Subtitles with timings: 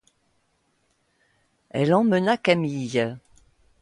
[1.69, 3.15] Elle emmena Camille.